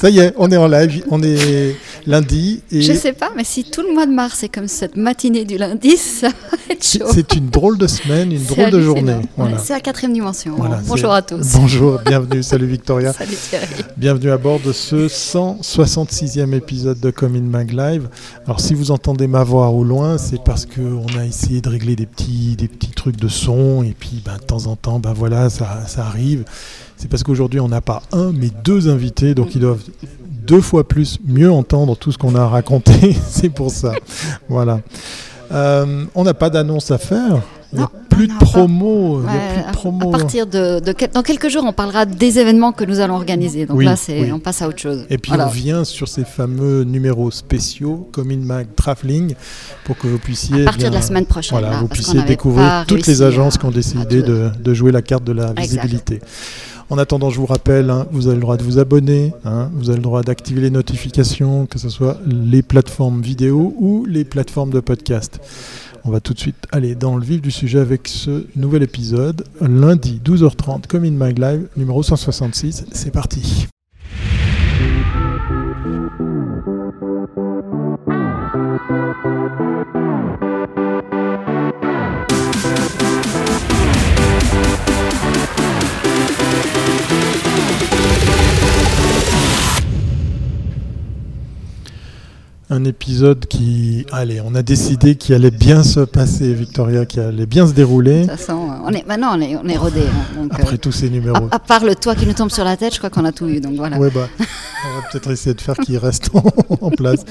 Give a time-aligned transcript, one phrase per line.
[0.00, 2.62] Ça y est, on est en live, on est lundi.
[2.72, 5.44] Et je sais pas, mais si tout le mois de mars est comme cette matinée
[5.44, 7.10] du lundi, ça va être chaud.
[7.12, 9.16] C'est une drôle de semaine, une drôle de journée.
[9.36, 9.58] Voilà.
[9.58, 10.56] C'est la quatrième dimension.
[10.86, 11.52] Bonjour à tous.
[11.54, 13.12] Bonjour, bienvenue, salut Victoria.
[13.12, 13.66] salut Thierry.
[13.98, 18.08] Bienvenue à bord de ce 166e épisode de Comin Mag Live.
[18.46, 21.94] Alors si vous entendez ma voix au loin, c'est parce qu'on a essayé de régler
[21.94, 25.12] des petits, des petits trucs de son, et puis ben, de temps en temps, ben,
[25.12, 26.44] voilà, ça, ça arrive
[27.00, 29.82] c'est parce qu'aujourd'hui on n'a pas un mais deux invités, donc ils doivent
[30.46, 33.16] deux fois plus mieux entendre tout ce qu'on a raconté.
[33.28, 33.92] c'est pour ça.
[34.50, 34.80] Voilà.
[35.50, 37.40] Euh, on n'a pas d'annonce à faire.
[37.72, 39.22] Il n'y a plus de promo.
[39.26, 40.82] À, partir de,
[41.14, 43.64] dans quelques jours, on parlera des événements que nous allons organiser.
[43.64, 43.94] Donc là,
[44.32, 45.06] on passe à autre chose.
[45.08, 49.34] Et puis on vient sur ces fameux numéros spéciaux, comme in Mag Traveling,
[49.84, 50.62] pour que vous puissiez.
[50.62, 51.60] À partir de la semaine prochaine.
[51.60, 55.24] Voilà, vous puissiez découvrir toutes les agences qui ont décidé de, de, jouer la carte
[55.24, 56.20] de la visibilité.
[56.90, 59.90] En attendant, je vous rappelle, hein, vous avez le droit de vous abonner, hein, vous
[59.90, 64.70] avez le droit d'activer les notifications, que ce soit les plateformes vidéo ou les plateformes
[64.70, 65.38] de podcast.
[66.02, 69.44] On va tout de suite aller dans le vif du sujet avec ce nouvel épisode,
[69.60, 72.86] lundi 12h30, comme in my live, numéro 166.
[72.90, 73.68] C'est parti.
[92.70, 97.46] Un épisode qui, allez, on a décidé qu'il allait bien se passer, Victoria, qui allait
[97.46, 98.22] bien se dérouler.
[98.22, 100.02] De toute façon, on est, maintenant on est, on est rodé.
[100.02, 101.48] Hein, Après euh, tous ces numéros.
[101.50, 103.48] À, part le toit qui nous tombe sur la tête, je crois qu'on a tout
[103.48, 103.60] eu.
[103.60, 103.98] Donc voilà.
[103.98, 106.30] Ouais, bah, on va peut-être essayer de faire qu'il reste
[106.80, 107.24] en, place.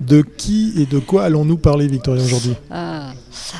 [0.00, 2.54] De qui et de quoi allons-nous parler, Victoria, aujourd'hui?
[2.70, 3.12] Ah.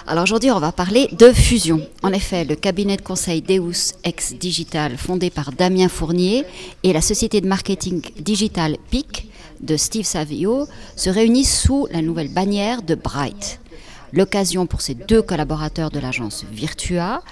[0.07, 1.81] Alors aujourd'hui, on va parler de fusion.
[2.03, 6.45] En effet, le cabinet de conseil Deus Ex Digital, fondé par Damien Fournier,
[6.83, 9.32] et la société de marketing digital PIC
[9.63, 13.61] de Steve Savio se réunissent sous la nouvelle bannière de Bright.
[14.13, 17.23] L'occasion pour ces deux collaborateurs de l'agence Virtua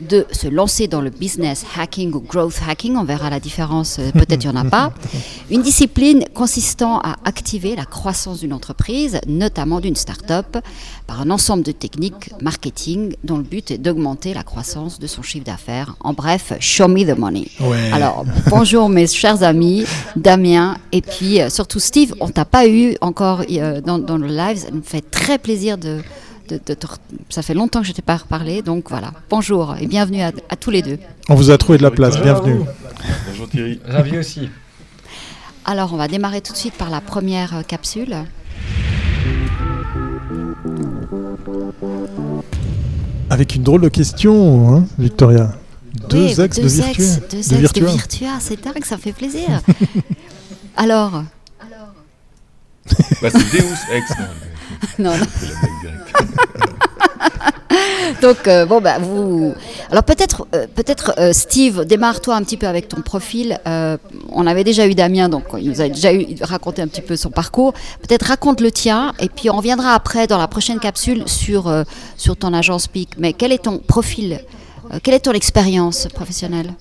[0.00, 4.10] de se lancer dans le business hacking ou growth hacking, on verra la différence, euh,
[4.12, 4.92] peut-être il n'y en a pas,
[5.50, 10.58] une discipline consistant à activer la croissance d'une entreprise, notamment d'une start-up,
[11.06, 15.22] par un ensemble de techniques marketing dont le but est d'augmenter la croissance de son
[15.22, 15.96] chiffre d'affaires.
[16.00, 17.48] En bref, show me the money.
[17.92, 19.84] Alors, bonjour mes chers amis,
[20.16, 24.28] Damien, et puis euh, surtout Steve, on t'a pas eu encore euh, dans, dans le
[24.28, 25.98] live, ça nous fait très plaisir de
[27.28, 29.12] ça fait longtemps que je t'ai pas reparlé, donc voilà.
[29.28, 30.98] Bonjour et bienvenue à, tous les deux.
[31.28, 32.60] On vous a trouvé de la place, bienvenue.
[33.28, 33.80] Bonjour Thierry.
[33.86, 34.48] Ravi aussi.
[35.64, 38.16] Alors on va démarrer tout de suite par la première euh, capsule.
[43.28, 45.52] Avec une drôle de question, hein, Victoria.
[46.08, 47.04] Deux ex de Virtua.
[47.30, 49.60] Deux ex de Virtua, c'est dingue, ça fait plaisir.
[50.76, 51.24] Alors.
[53.22, 54.12] Bah, c'est Deus ex.
[54.98, 55.26] non, non.
[58.22, 59.54] Donc euh, bon bah vous
[59.90, 63.58] alors peut-être euh, peut-être euh, Steve démarre-toi un petit peu avec ton profil.
[64.32, 66.10] on avait déjà eu Damien donc il nous a déjà
[66.42, 67.72] raconté un petit peu son parcours.
[68.06, 71.72] Peut-être raconte le tien et puis on reviendra après dans la prochaine capsule sur
[72.16, 73.10] sur ton agence PIC.
[73.18, 74.40] Mais quel est ton profil
[75.02, 76.72] Quelle est ton expérience professionnelle?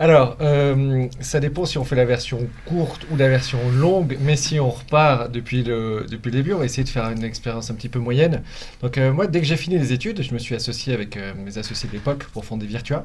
[0.00, 4.36] Alors, euh, ça dépend si on fait la version courte ou la version longue, mais
[4.36, 7.74] si on repart depuis le, depuis début, on va essayer de faire une expérience un
[7.74, 8.44] petit peu moyenne.
[8.80, 11.32] Donc euh, moi, dès que j'ai fini les études, je me suis associé avec euh,
[11.44, 13.04] mes associés de l'époque pour fonder Virtua.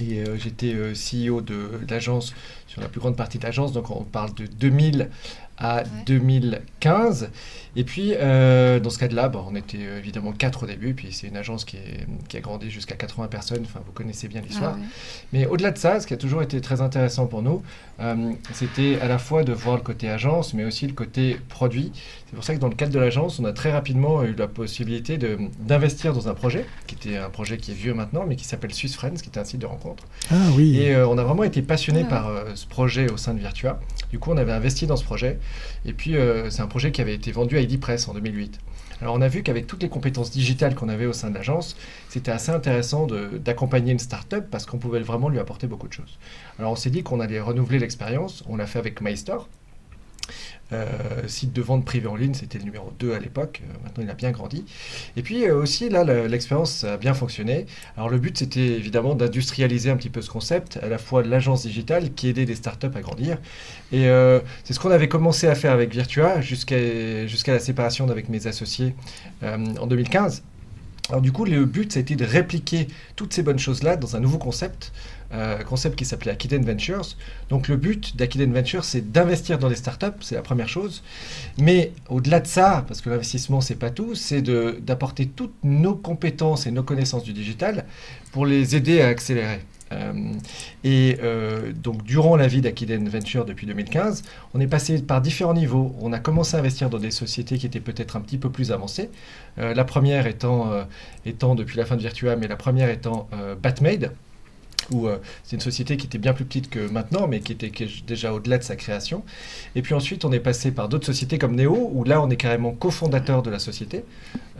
[0.00, 2.34] Et j'étais CEO de, l'agence
[2.66, 5.10] sur la plus grande partie de l'agence, donc on parle de 2000
[5.58, 7.30] à 2015.
[7.74, 11.08] Et puis, euh, dans ce cas-là, bon, on était euh, évidemment quatre au début, puis
[11.10, 14.42] c'est une agence qui, est, qui a grandi jusqu'à 80 personnes, enfin, vous connaissez bien
[14.42, 14.76] l'histoire.
[14.78, 14.84] Ah
[15.32, 17.62] Mais au-delà de ça, ce qui a toujours été très intéressant pour nous,
[18.00, 21.92] euh, c'était à la fois de voir le côté agence, mais aussi le côté produit.
[22.26, 24.48] C'est pour ça que dans le cadre de l'agence, on a très rapidement eu la
[24.48, 25.18] possibilité
[25.60, 28.74] d'investir dans un projet, qui était un projet qui est vieux maintenant, mais qui s'appelle
[28.74, 30.04] Swiss Friends, qui est un site de rencontre.
[30.30, 30.76] Ah oui.
[30.76, 33.80] Et on a vraiment été passionné ah par ce projet au sein de Virtua.
[34.12, 35.38] Du coup, on avait investi dans ce projet.
[35.86, 38.58] Et puis, euh, c'est un projet qui avait été vendu à ID Press en 2008.
[39.00, 41.76] Alors, on a vu qu'avec toutes les compétences digitales qu'on avait au sein de l'agence,
[42.10, 46.18] c'était assez intéressant d'accompagner une start-up parce qu'on pouvait vraiment lui apporter beaucoup de choses.
[46.58, 48.44] Alors, on s'est dit qu'on allait renouveler l'expérience.
[48.48, 49.48] On l'a fait avec MyStore.
[50.72, 50.86] Euh,
[51.26, 53.62] site de vente privé en ligne, c'était le numéro 2 à l'époque.
[53.62, 54.64] Euh, maintenant, il a bien grandi.
[55.16, 57.66] Et puis euh, aussi, là, l'expérience a bien fonctionné.
[57.96, 61.62] Alors, le but, c'était évidemment d'industrialiser un petit peu ce concept, à la fois l'agence
[61.62, 63.38] digitale qui aidait les startups à grandir.
[63.92, 64.06] Et
[64.64, 68.46] c'est ce qu'on avait commencé à faire avec Virtua jusqu'à jusqu'à la séparation avec mes
[68.46, 68.94] associés
[69.42, 70.42] en 2015.
[71.08, 74.16] Alors du coup, le but, ça a été de répliquer toutes ces bonnes choses-là dans
[74.16, 74.92] un nouveau concept
[75.32, 77.16] un concept qui s'appelait Akiden Ventures.
[77.48, 81.02] Donc le but d'Akiden Ventures, c'est d'investir dans les startups, c'est la première chose.
[81.58, 86.66] Mais au-delà de ça, parce que l'investissement, c'est pas tout, c'est d'apporter toutes nos compétences
[86.66, 87.84] et nos connaissances du digital
[88.32, 89.60] pour les aider à accélérer.
[89.92, 90.32] Euh,
[90.84, 94.22] et euh, donc, durant la vie d'Akiden Venture depuis 2015,
[94.54, 95.94] on est passé par différents niveaux.
[96.00, 98.72] On a commencé à investir dans des sociétés qui étaient peut-être un petit peu plus
[98.72, 99.10] avancées.
[99.58, 100.70] Euh, la première étant,
[101.26, 103.28] étant, depuis la fin de Virtua, mais la première étant
[103.62, 104.12] Batmade
[104.90, 105.08] où
[105.44, 107.72] c'est une société qui était bien plus petite que maintenant, mais qui était
[108.06, 109.24] déjà au-delà de sa création.
[109.74, 112.36] Et puis ensuite, on est passé par d'autres sociétés comme Neo, où là, on est
[112.36, 114.04] carrément cofondateur de la société.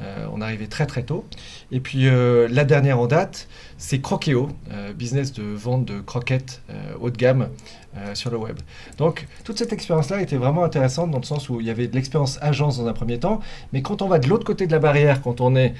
[0.01, 1.25] Euh, on arrivait très très tôt.
[1.71, 3.49] Et puis euh, la dernière en date,
[3.79, 6.63] c'est Croqueo, euh, business de vente de croquettes
[7.01, 7.49] haut de gamme
[8.15, 8.59] sur le web.
[8.97, 11.95] Donc toute cette expérience-là était vraiment intéressante dans le sens où il y avait de
[11.95, 13.41] l'expérience agence dans un premier temps,
[13.73, 15.75] mais quand on va de l'autre côté de la barrière, quand on est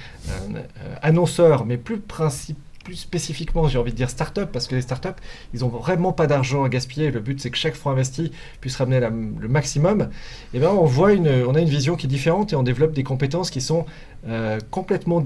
[1.01, 5.17] annonceur, mais plus principal plus spécifiquement, j'ai envie de dire start-up, parce que les start-up,
[5.55, 7.11] ils n'ont vraiment pas d'argent à gaspiller.
[7.11, 10.09] Le but, c'est que chaque franc investi puisse ramener le maximum.
[10.55, 12.93] Et bien, on voit une, on a une vision qui est différente et on développe
[12.93, 13.87] des compétences qui sont
[14.29, 15.25] euh, complètement,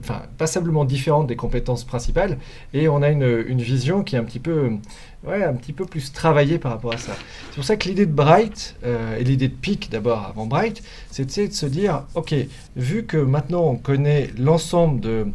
[0.00, 2.38] enfin, passablement différentes des compétences principales.
[2.74, 4.70] Et on a une, une, vision qui est un petit peu,
[5.26, 7.12] ouais, un petit peu plus travaillée par rapport à ça.
[7.50, 10.82] C'est pour ça que l'idée de Bright euh, et l'idée de Peak d'abord avant Bright,
[11.10, 12.34] c'est de se dire, ok,
[12.76, 15.26] vu que maintenant on connaît l'ensemble de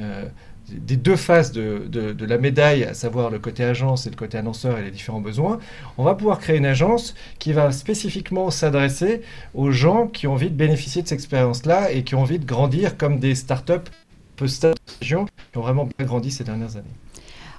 [0.00, 0.24] euh,
[0.70, 4.38] des deux faces de, de, la médaille, à savoir le côté agence et le côté
[4.38, 5.58] annonceur et les différents besoins,
[5.96, 9.22] on va pouvoir créer une agence qui va spécifiquement s'adresser
[9.54, 12.44] aux gens qui ont envie de bénéficier de cette expérience-là et qui ont envie de
[12.44, 13.90] grandir comme des startups
[14.36, 16.84] post-région qui ont vraiment bien grandi ces dernières années.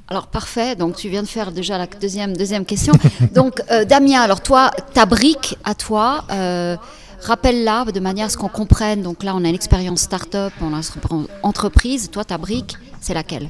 [0.08, 2.94] Alors parfait, donc tu viens de faire déjà la deuxième, deuxième question.
[3.36, 6.78] donc euh, Damien, alors toi, ta brique à toi, euh,
[7.22, 9.04] rappelle-la de manière à ce qu'on comprenne.
[9.04, 10.82] Donc là, on a une expérience start-up, on a
[11.12, 12.10] une entreprise.
[12.10, 13.50] Toi, ta brique, c'est laquelle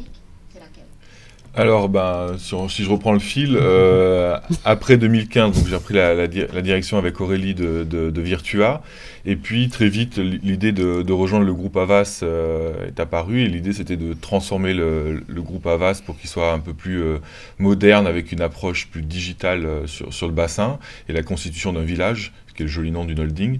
[1.55, 6.97] alors, ben, si, je reprends le fil, euh, après 2015, donc j'ai repris la, direction
[6.97, 8.83] avec Aurélie de, Virtua,
[9.25, 13.73] et puis très vite, l'idée de, rejoindre le groupe Avas euh, est apparue, et l'idée
[13.73, 17.17] c'était de transformer le, groupe Avas pour qu'il soit un peu plus euh,
[17.57, 20.77] moderne, avec une approche plus digitale sur, le bassin,
[21.09, 23.59] et la constitution d'un village, qui est le joli nom d'une holding.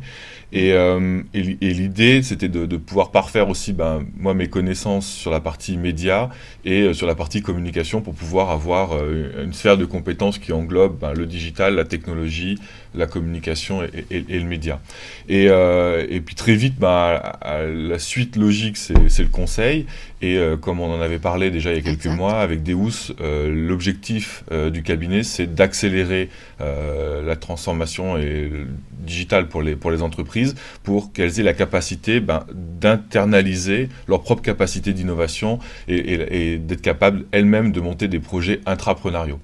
[0.51, 5.40] Et, euh, et, l'idée, c'était de, pouvoir parfaire aussi, ben, moi, mes connaissances sur la
[5.40, 6.30] partie média
[6.66, 10.51] et euh, sur la partie communication pour pouvoir avoir euh, une sphère de compétences qui
[10.51, 12.57] englobe ben, le digital, la technologie,
[12.96, 14.81] la communication et, le média.
[15.28, 19.86] Et, et, puis très vite, ben, la suite logique, c'est le conseil.
[20.24, 24.44] Et comme on en avait parlé déjà il y a quelques mois avec Deus, l'objectif
[24.74, 26.30] du cabinet, c'est d'accélérer
[26.60, 28.50] la transformation et
[28.92, 34.42] digitale pour les, pour les entreprises pour qu'elles aient la capacité ben, d'internaliser leur propre
[34.42, 39.40] capacité d'innovation et, d'être capables elles-mêmes de monter des projets intrapreneuriaux.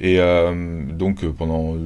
[0.00, 1.76] Et euh, donc euh, pendant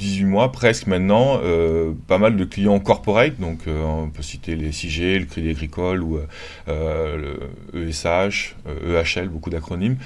[0.00, 4.72] 18 mois presque maintenant, euh, pas mal de clients corporate, donc on peut citer les
[4.72, 6.18] CIG, le Crédit Agricole ou
[6.66, 9.96] le ESH, EHL, beaucoup d'acronymes,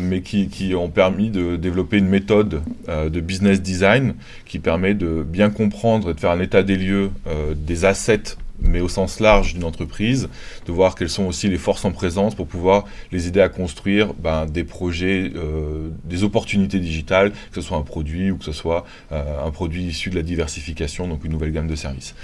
[0.00, 4.14] mais qui, qui, ont permis de développer une méthode de business design
[4.46, 8.36] qui permet de bien comprendre et de faire un état des lieux euh, des assets
[8.60, 10.28] mais au sens large d'une entreprise,
[10.66, 14.14] de voir quelles sont aussi les forces en présence pour pouvoir les aider à construire
[14.14, 18.52] ben, des projets, euh, des opportunités digitales, que ce soit un produit ou que ce
[18.52, 22.14] soit euh, un produit issu de la diversification, donc une nouvelle gamme de services.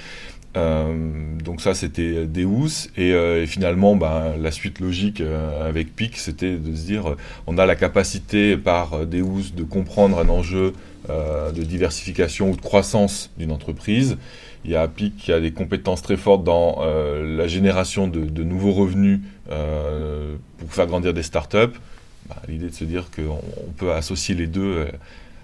[0.55, 5.23] donc ça c'était Deus et, finalement ben, la suite logique
[5.65, 7.15] avec PIC c'était de se dire
[7.47, 10.73] on a la capacité par Deus de comprendre un enjeu
[11.09, 14.19] euh, de diversification ou de croissance d'une entreprise.
[14.65, 18.43] Il y a PIC qui a des compétences très fortes dans euh, la génération de,
[18.43, 21.79] nouveaux revenus euh, pour faire grandir des startups.
[22.29, 24.87] Bah, l'idée de se dire qu'on peut associer les deux,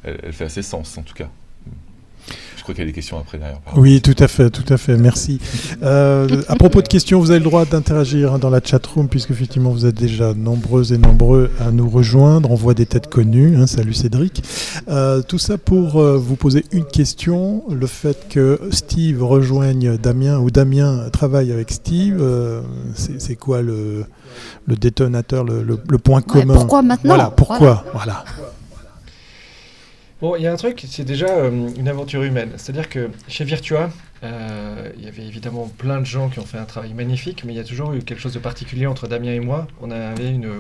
[0.05, 1.29] elle fait assez sens en tout cas
[2.67, 3.61] crois qu'il y a des questions après d'ailleurs.
[3.77, 4.97] Oui, tout à fait, tout à fait.
[4.97, 5.39] Merci.
[5.83, 9.09] Euh, à propos de questions, vous avez le droit d'interagir hein, dans la chat room
[9.09, 12.51] puisque effectivement vous êtes déjà nombreux et nombreux à nous rejoindre.
[12.51, 13.57] On voit des têtes connues.
[13.57, 13.69] Hein.
[13.69, 14.43] salut Cédric.
[14.89, 17.63] Euh, tout ça pour euh, vous poser une question.
[17.71, 22.21] Le fait que Steve rejoigne Damien ou Damien travaille avec Steve,
[22.95, 24.05] c'est quoi le,
[24.67, 26.55] le détonateur, le, point commun?
[26.55, 27.15] Pourquoi maintenant?
[27.15, 27.85] Voilà, pourquoi?
[27.95, 28.25] Voilà.
[30.35, 32.51] Il y a un truc, c'est déjà euh, une aventure humaine.
[32.57, 33.91] C'est-à-dire que chez Virtua,
[34.25, 37.53] euh, il y avait évidemment plein de gens qui ont fait un travail magnifique, mais
[37.53, 39.67] il y a toujours eu quelque chose de particulier entre Damien et moi.
[39.81, 40.51] On avait une,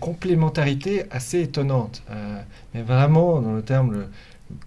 [0.00, 2.02] complémentarité assez étonnante.
[2.10, 2.40] Euh,
[2.74, 4.06] mais vraiment, dans le terme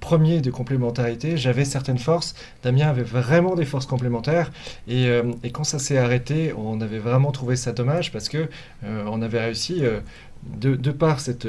[0.01, 1.37] premier de complémentarité.
[1.37, 4.51] J'avais certaines forces, Damien avait vraiment des forces complémentaires.
[4.89, 5.09] Et,
[5.53, 8.49] quand ça s'est arrêté, on avait vraiment trouvé ça dommage parce que
[8.83, 9.83] on avait réussi,
[10.43, 11.47] de, par cette...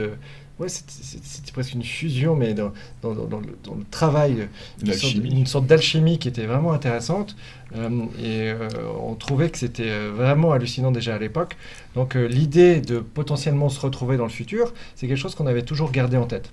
[0.61, 4.47] Ouais, c'était presque une fusion, mais dans, dans, dans, le, travail,
[4.83, 7.35] une sorte, une sorte d'alchimie qui était vraiment intéressante.
[7.75, 7.89] Euh,
[8.19, 8.69] et euh,
[9.03, 11.57] on trouvait que c'était vraiment hallucinant déjà à l'époque.
[11.95, 15.63] Donc euh, l'idée de potentiellement se retrouver dans le futur, c'est quelque chose qu'on avait
[15.63, 16.53] toujours gardé en tête.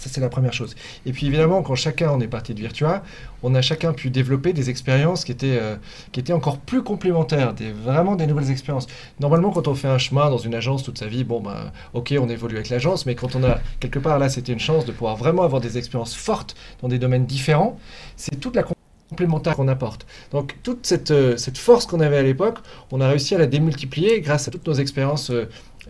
[0.00, 0.76] Ça, c'est la première chose.
[1.04, 3.02] Et puis évidemment, quand chacun en est parti de Virtua,
[3.42, 5.76] on a chacun pu développer des expériences qui étaient, euh,
[6.12, 8.86] qui étaient encore plus complémentaires, des, vraiment des nouvelles expériences.
[9.20, 12.14] Normalement, quand on fait un chemin dans une agence toute sa vie, bon, ben, ok,
[12.18, 14.92] on évolue avec l'agence, mais quand on a, quelque part, là, c'était une chance de
[14.92, 17.78] pouvoir vraiment avoir des expériences fortes dans des domaines différents,
[18.16, 18.64] c'est toute la
[19.10, 20.06] complémentaire qu'on apporte.
[20.30, 23.46] Donc toute cette, euh, cette force qu'on avait à l'époque, on a réussi à la
[23.46, 25.30] démultiplier grâce à toutes nos expériences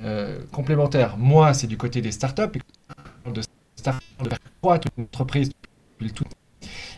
[0.03, 1.17] euh, complémentaires.
[1.17, 2.59] Moi, c'est du côté des startups,
[3.33, 3.43] de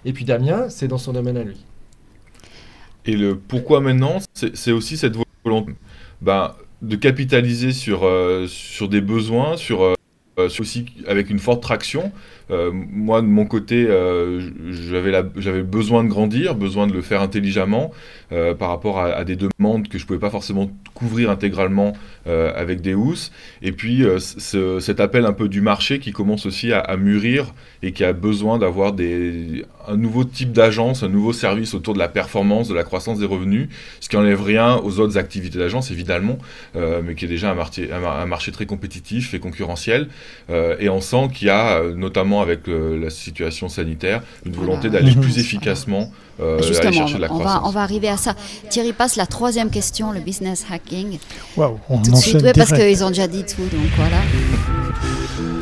[0.05, 1.65] Et puis Damien, c'est dans son domaine à lui.
[3.05, 5.73] Et le pourquoi maintenant, c'est aussi cette volonté
[6.21, 9.95] ben, de capitaliser sur, euh, sur des besoins, sur, euh,
[10.37, 12.12] aussi avec une forte traction.
[12.51, 17.93] Euh, moi, de mon côté, euh, j'avais besoin de grandir, besoin de le faire intelligemment
[18.33, 21.95] euh, par rapport à, des demandes que je ne pouvais pas forcément couvrir intégralement
[22.25, 23.33] avec des housses.
[23.63, 27.91] Et puis, ce, cet appel un peu du marché qui commence aussi à, mûrir et
[27.91, 28.95] qui a besoin d'avoir
[29.89, 33.27] un nouveau type d'agence, un nouveau service autour de la performance, de la croissance des
[33.27, 33.69] revenus,
[33.99, 36.39] ce qui n'enlève rien aux autres activités d'agence, évidemment,
[36.77, 40.09] mais qui est déjà un marché, un marché très compétitif et concurrentiel.
[40.49, 45.39] et on sent qu'il y a, notamment avec la situation sanitaire, une volonté d'aller plus
[45.39, 46.11] efficacement
[46.41, 48.35] euh, Justement, on va, on va arriver à ça.
[48.71, 51.19] Thierry passe la troisième question, le business hacking.
[51.57, 54.17] Waouh, on tout de suite, oui, parce qu'ils ont déjà dit tout, donc voilà.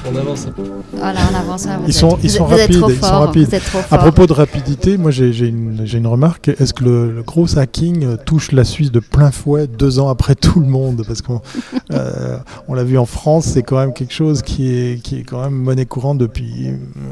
[0.08, 0.62] On avance un peu.
[0.94, 1.66] Voilà, on avance.
[1.66, 3.48] Vous ils, sont, êtes, ils, sont vous rapides, êtes trop ils fort, sont rapides.
[3.48, 6.48] Vous êtes trop À propos de rapidité, moi j'ai une, une remarque.
[6.48, 10.34] Est-ce que le, le, gros hacking touche la Suisse de plein fouet deux ans après
[10.34, 11.04] tout le monde?
[11.06, 11.40] Parce qu'on
[11.92, 12.38] euh,
[12.68, 15.42] on l'a vu en France, c'est quand même quelque chose qui est, qui est quand
[15.42, 16.68] même monnaie courante depuis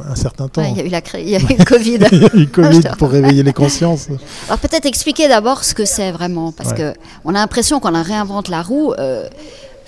[0.09, 0.63] un certain temps.
[0.63, 1.99] Ouais, il y a eu la il y a eu le Covid.
[2.13, 4.09] il y a eu le Covid pour réveiller les consciences.
[4.49, 6.77] Alors peut-être expliquer d'abord ce que c'est vraiment, parce Ouais.
[6.77, 8.93] que on a l'impression qu'on réinvente la roue.
[8.99, 9.29] euh,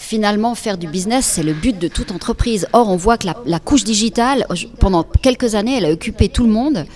[0.01, 2.67] finalement, faire du business, c'est le but de toute entreprise.
[2.73, 4.47] Or, on voit que la, la couche digitale,
[4.79, 6.87] pendant quelques années, elle a occupé tout le monde.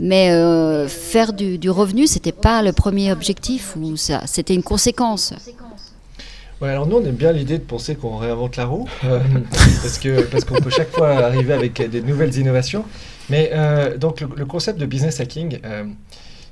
[0.00, 4.62] Mais euh, faire du, du revenu, c'était pas le premier objectif, ou ça, c'était une
[4.62, 5.32] conséquence.
[6.60, 9.20] Ouais, alors nous, on aime bien l'idée de penser qu'on réinvente la roue, euh,
[9.82, 12.84] parce que parce qu'on peut chaque fois arriver avec des nouvelles innovations.
[13.28, 15.84] Mais euh, donc le, le concept de business hacking, euh,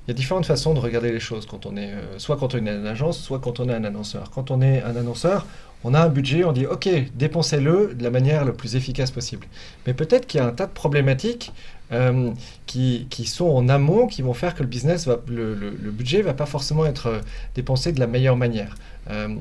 [0.06, 2.58] il y a différentes façons de regarder les choses quand on est, soit quand on
[2.58, 4.30] est une agence, soit quand on est un annonceur.
[4.30, 5.46] Quand on est un annonceur,
[5.84, 9.46] on a un budget, on dit OK, dépensez-le de la manière la plus efficace possible.
[9.86, 11.52] Mais peut-être qu'il y a un tas de problématiques
[11.92, 12.30] euh,
[12.66, 16.32] qui, qui sont en amont, qui vont faire que le business, va, le, budget va
[16.32, 17.20] pas forcément être euh,
[17.54, 18.74] dépensé de la meilleure manière.
[19.10, 19.36] Euh,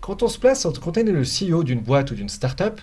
[0.00, 2.80] quand on se place, quand on est le CEO d'une boîte ou d'une start-up,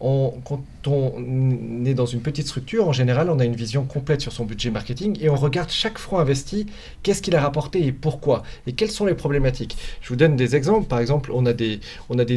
[0.00, 4.32] quand on est dans une petite structure, en général, on a une vision complète sur
[4.32, 6.66] son budget marketing et on regarde chaque franc investi,
[7.02, 9.76] qu'est-ce qu'il a rapporté et pourquoi, et quelles sont les problématiques.
[10.00, 10.86] Je vous donne des exemples.
[10.86, 11.80] Par exemple, on a des,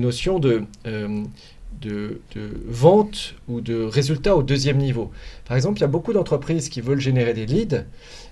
[0.01, 1.23] notions de, euh,
[1.81, 5.11] de, de vente ou de résultats au deuxième niveau.
[5.45, 7.85] Par exemple, il y a beaucoup d'entreprises qui veulent générer des leads,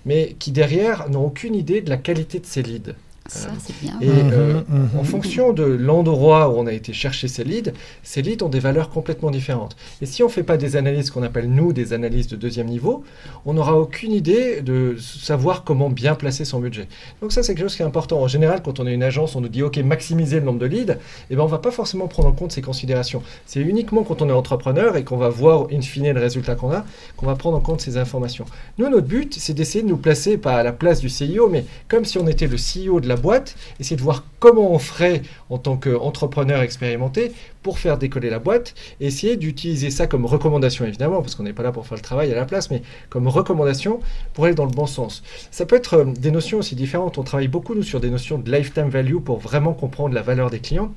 [0.05, 2.95] mais qui derrière n'ont aucune idée de la qualité de ces leads.
[3.31, 3.97] Ça, c'est bien.
[4.01, 4.99] Et Mhm, euh, mhm.
[4.99, 7.71] en fonction de l'endroit où on a été chercher ces leads,
[8.03, 9.77] ces leads ont des valeurs complètement différentes.
[10.01, 12.67] Et si on ne fait pas des analyses qu'on appelle, nous, des analyses de deuxième
[12.67, 13.05] niveau,
[13.45, 16.89] on n'aura aucune idée de savoir comment bien placer son budget.
[17.21, 18.21] Donc ça, c'est quelque chose qui est important.
[18.21, 20.65] En général, quand on est une agence, on nous dit, OK, maximiser le nombre de
[20.65, 20.97] leads,
[21.29, 23.23] eh ben, on ne va pas forcément prendre en compte ces considérations.
[23.45, 26.71] C'est uniquement quand on est entrepreneur et qu'on va voir, in fine, le résultat qu'on
[26.71, 26.83] a,
[27.15, 28.45] qu'on va prendre en compte ces informations.
[28.77, 31.63] Nous, notre but, c'est d'essayer de nous placer, pas à la place du CIO, mais
[31.87, 35.21] comme si on était le CEO de la boîte, essayer de voir comment on ferait
[35.49, 37.31] en tant qu'entrepreneur expérimenté
[37.63, 41.63] pour faire décoller la boîte, essayer d'utiliser ça comme recommandation, évidemment, parce qu'on n'est pas
[41.63, 43.99] là pour faire le travail à la place, mais comme recommandation
[44.33, 45.23] pour aller dans le bon sens.
[45.51, 47.17] Ça peut être euh, des notions aussi différentes.
[47.17, 50.49] On travaille beaucoup, nous, sur des notions de lifetime value pour vraiment comprendre la valeur
[50.49, 50.91] des clients,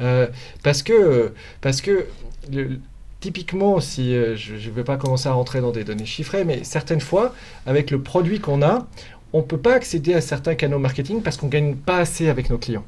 [0.00, 0.26] euh,
[0.62, 2.06] parce que, parce que
[3.20, 6.62] Typiquement, si euh, je ne vais pas commencer à rentrer dans des données chiffrées, mais
[6.62, 7.34] certaines fois,
[7.66, 8.86] avec le produit qu'on a,
[9.32, 12.28] on ne peut pas accéder à certains canaux marketing parce qu'on ne gagne pas assez
[12.28, 12.84] avec nos clients.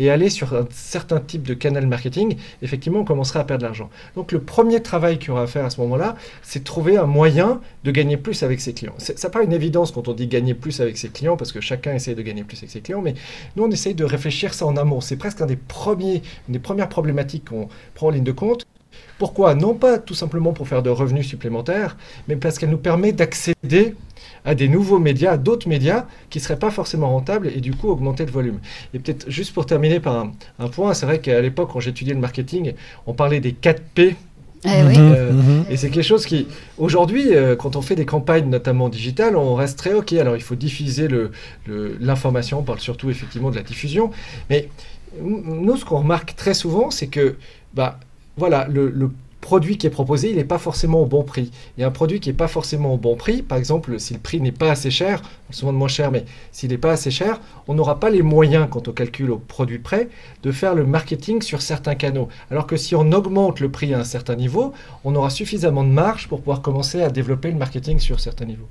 [0.00, 3.66] Et aller sur un certain type de canal marketing, effectivement, on commencerait à perdre de
[3.66, 3.90] l'argent.
[4.14, 6.96] Donc le premier travail qu'il y aura à faire à ce moment-là, c'est de trouver
[6.96, 8.94] un moyen de gagner plus avec ses clients.
[8.98, 11.94] Ça paraît une évidence quand on dit gagner plus avec ses clients, parce que chacun
[11.94, 13.14] essaie de gagner plus avec ses clients, mais
[13.56, 15.00] nous, on essaye de réfléchir ça en amont.
[15.00, 18.66] C'est presque un des premiers, une des premières problématiques qu'on prend en ligne de compte.
[19.18, 19.54] Pourquoi?
[19.54, 21.96] Non pas tout simplement pour faire de revenus supplémentaires,
[22.28, 23.96] mais parce qu'elle nous permet d'accéder
[24.44, 27.72] à des nouveaux médias, à d'autres médias qui ne seraient pas forcément rentables et du
[27.74, 28.58] coup augmenter le volume.
[28.94, 30.26] Et peut-être juste pour terminer par
[30.58, 32.72] un, point, c'est vrai qu'à l'époque quand j'étudiais le marketing,
[33.06, 34.16] on parlait des 4 P.
[34.64, 34.68] Eh
[34.98, 35.64] euh, Mhm.
[35.70, 39.54] Et c'est quelque chose qui, aujourd'hui, euh, quand on fait des campagnes, notamment digitales, on
[39.54, 40.12] reste très OK.
[40.14, 41.30] Alors, il faut diffuser le-
[41.66, 44.10] le- l'information, on parle surtout effectivement de la diffusion.
[44.50, 44.68] Mais
[45.22, 47.36] nous, ce qu'on remarque très souvent, c'est que,
[47.74, 48.00] bah,
[48.36, 49.10] voilà, le, le
[49.48, 51.50] produit qui est proposé, il n'est pas forcément au bon prix.
[51.80, 53.40] A un produit qui n'est pas forcément au bon prix.
[53.40, 56.68] Par exemple, si le prix n'est pas assez cher, on se moins cher, mais s'il
[56.68, 60.10] n'est pas assez cher, on n'aura pas les moyens, quand on calcule au produit près,
[60.42, 62.28] de faire le marketing sur certains canaux.
[62.50, 65.88] Alors que si on augmente le prix à un certain niveau, on aura suffisamment de
[65.88, 68.68] marge pour pouvoir commencer à développer le marketing sur certains niveaux,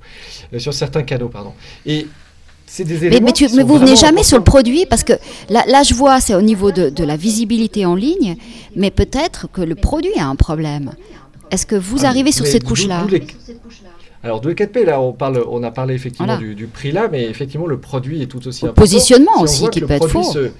[0.52, 1.54] euh, sur certains canaux, pardon.
[1.86, 2.06] Et
[2.70, 3.26] c'est des Mais, éléments.
[3.26, 5.14] mais, tu, mais vous venez jamais sur le produit parce que
[5.48, 8.36] là, là je vois, c'est au niveau de, de la visibilité en ligne,
[8.76, 10.92] mais peut-être que le produit a un problème.
[11.50, 13.06] Est-ce que vous Ah, arrivez sur cette couche-là
[14.22, 16.40] Alors, de 4P, là, on, parle, on a parlé effectivement Voilà.
[16.40, 18.82] du, du prix là, mais effectivement, le produit est tout aussi Au important.
[18.82, 20.22] positionnement Si on aussi, qui peut le être faux.
[20.24, 20.50] se-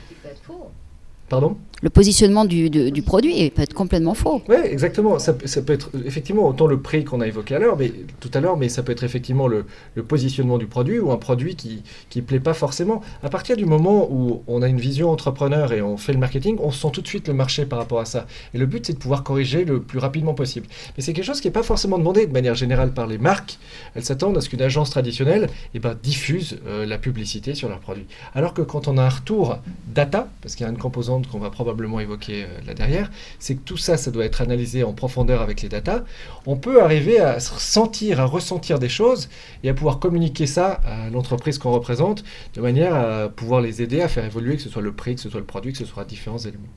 [1.29, 1.57] Pardon?
[1.81, 4.43] Le positionnement du, produit peut être complètement faux.
[4.49, 5.19] Oui, exactement.
[5.21, 8.57] Ça, peut- être effectivement autant le prix qu'on a évoqué à mais tout à l'heure,
[8.57, 12.21] mais ça peut être effectivement le, le positionnement du produit ou un produit qui qui
[12.23, 13.01] plaît pas forcément.
[13.23, 16.57] À partir du moment où on a une vision entrepreneur et on fait le marketing,
[16.61, 18.27] on sent tout de suite le marché par rapport à ça.
[18.55, 20.67] Et le but, c'est de pouvoir corriger le plus rapidement possible.
[20.97, 23.59] Mais c'est quelque chose qui n'est pas forcément demandé de manière générale par les marques.
[23.95, 27.81] Elles s'attendent à ce qu'une agence traditionnelle eh ben, diffuse euh, la publicité sur leurs
[27.81, 28.07] produits.
[28.35, 31.39] Alors que quand on a un retour data, parce qu'il y a une composante qu'on
[31.39, 31.68] va probablement
[32.01, 35.63] évoquer euh, là derrière, c'est que tout ça, ça doit être analysé en profondeur avec
[35.63, 36.05] les datas.
[36.47, 39.29] On peut arriver à se sentir, à ressentir des choses
[39.63, 44.01] et à pouvoir communiquer ça à l'entreprise qu'on représente de manière à pouvoir les aider
[44.01, 45.85] à faire évoluer, que ce soit le prix, que ce soit le produit, que ce
[45.85, 46.69] soit différents éléments.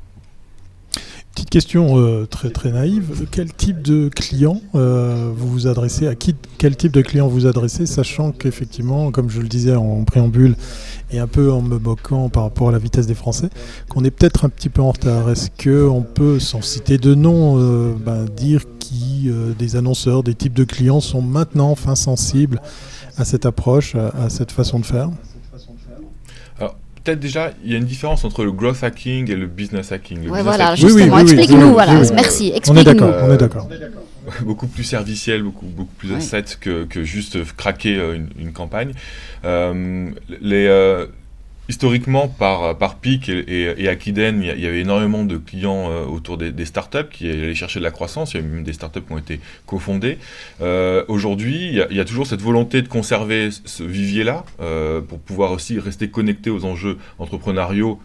[1.41, 3.25] Petite question euh, très très naïve.
[3.31, 7.47] Quel type de client euh, vous vous adressez À qui Quel type de client vous
[7.47, 10.55] adressez Sachant qu'effectivement, comme je le disais en préambule
[11.09, 13.49] et un peu en me moquant par rapport à la vitesse des Français,
[13.89, 15.31] qu'on est peut-être un petit peu en retard.
[15.31, 20.53] Est-ce qu'on peut, sans citer de nom, euh, ben, dire qui des annonceurs, des types
[20.53, 22.61] de clients sont maintenant enfin sensibles
[23.17, 25.09] à cette approche, à cette façon de faire?
[27.03, 30.17] Peut-être déjà, il y a une différence entre le growth hacking et le business hacking.
[30.17, 32.09] Le Ouais, business voilà, hacking, Oui, oui, justement, oui, oui, explique-nous, oui, voilà, oui, oui.
[32.13, 32.83] merci, On est explique-nous.
[32.93, 33.67] d'accord, on est d'accord.
[34.43, 38.93] beaucoup plus serviciel, beaucoup, beaucoup plus asset que, que juste craquer euh, une, une campagne.
[39.45, 40.11] Euh,
[40.41, 41.07] les, euh,
[41.71, 46.65] historiquement, par, PIC et, et, Akiden, il y, avait énormément de clients euh, autour des,
[46.65, 48.33] startups qui allaient chercher de la croissance.
[48.33, 50.17] Il y a même des startups qui ont été cofondées.
[50.61, 55.53] Euh, Aujourd'hui, il, y a- toujours cette volonté de conserver ce vivier-là euh, pour pouvoir
[55.53, 57.99] aussi rester connecté aux enjeux entrepreneuriaux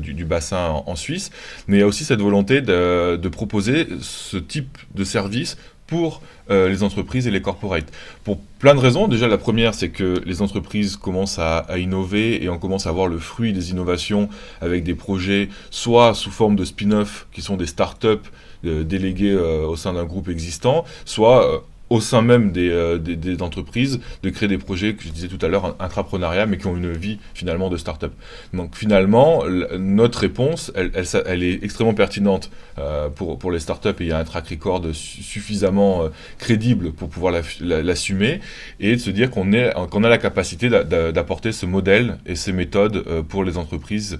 [0.00, 1.30] du, bassin en, Suisse.
[1.68, 6.68] Mais il y a aussi cette volonté de proposer ce type de service pour euh,
[6.68, 7.92] les entreprises et les corporates.
[8.24, 9.08] Pour plein de raisons.
[9.08, 13.08] Déjà, la première, c'est que les entreprises commencent à, innover et on commence à voir
[13.08, 14.28] le fruit des innovations
[14.60, 18.28] avec des projets, soit sous forme de spin-off, qui sont des startups
[18.64, 23.42] euh, déléguées euh, au sein d'un groupe existant, soit au sein même des, euh, des,
[23.42, 26.76] entreprises, de créer des projets, que je disais tout à l'heure, intrapreneuriat, mais qui ont
[26.76, 28.12] une vie finalement de start-up.
[28.54, 29.44] Donc finalement,
[29.78, 30.90] notre réponse, elle,
[31.26, 34.48] elle, est extrêmement pertinente euh, pour, pour les startups et il y a un track
[34.48, 38.40] record su- suffisamment euh, crédible pour pouvoir l'assumer
[38.80, 39.42] et de se dire qu'on
[39.90, 44.18] qu'on a la capacité d'a- d'a- d'apporter ce modèle et ces méthodes pour les entreprises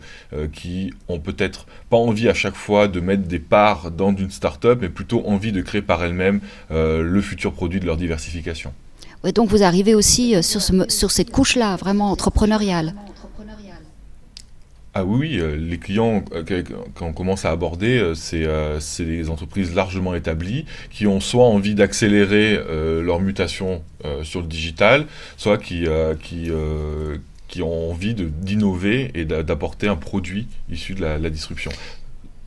[0.52, 4.78] qui ont peut-être pas envie à chaque fois de mettre des parts dans une startup,
[4.80, 8.72] mais plutôt envie de créer par elles-mêmes le futur produit de leur diversification.
[9.36, 12.92] Donc vous arrivez aussi euh, sur, ce mo- sur cette couche-là, vraiment entrepreneuriale.
[14.94, 16.62] Ah oui, oui, euh, les clients euh,
[16.96, 22.58] qu'on commence à aborder, c'est des entreprises largement établies qui ont soit envie d'accélérer
[23.00, 23.82] leur mutation
[24.24, 25.86] sur le digital, soit qui,
[26.24, 26.50] qui,
[27.48, 31.70] qui ont envie d'innover et d'a- d'apporter un produit issu de la, la disruption.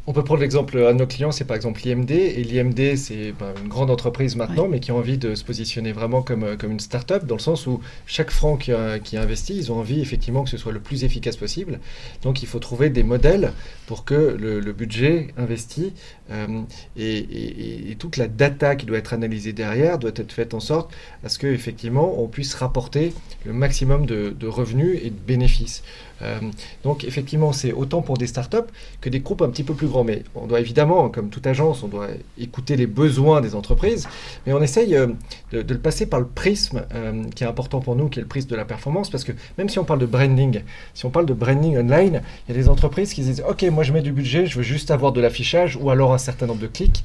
[0.07, 2.11] On peut prendre l'exemple, un de nos clients, c'est par exemple l'IMD.
[2.11, 5.93] Et l'IMD, c'est ben, une grande entreprise maintenant, mais qui a envie de se positionner
[5.93, 9.15] vraiment comme, euh, comme une start-up, dans le sens où chaque franc qui, a- qui
[9.15, 11.79] est investi, ils ont envie effectivement que ce soit le plus efficace possible.
[12.21, 13.51] Donc il faut trouver des modèles
[13.87, 15.91] pour que le, le budget investi
[16.29, 16.61] euh,
[16.97, 20.59] et, et- et toute la data qui doit être analysée derrière doit être faite en
[20.59, 23.11] sorte à ce qu'effectivement on puisse rapporter
[23.43, 25.81] le maximum de, de revenus et de bénéfices.
[26.21, 26.39] Euh,
[26.83, 28.57] donc effectivement, c'est autant pour des startups
[29.01, 30.03] que des groupes un petit peu plus grands.
[30.03, 34.07] Mais on doit évidemment, comme toute agence, on doit écouter les besoins des entreprises,
[34.45, 35.07] mais on essaye euh,
[35.51, 38.27] de, le passer par le prisme euh, qui est important pour nous, qui est le
[38.27, 40.61] prisme de la performance, parce que même si on parle de branding,
[40.93, 43.83] si on parle de branding online, il y a des entreprises qui disent, OK, moi
[43.83, 46.61] je mets du budget, je veux juste avoir de l'affichage ou alors un certain nombre
[46.61, 47.03] de clics.